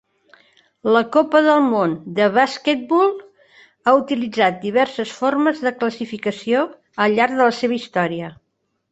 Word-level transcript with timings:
La 0.93 1.01
Copa 1.15 1.39
del 1.47 1.59
Món 1.73 1.91
de 2.19 2.29
Basquetbol 2.37 3.11
ha 3.85 3.93
utilitzat 3.99 4.57
diverses 4.63 5.11
formes 5.17 5.61
de 5.67 5.73
classificació 5.83 6.63
al 7.05 7.15
llarg 7.21 7.37
de 7.37 7.43
la 7.43 7.53
seva 7.59 7.77
història. 7.79 8.31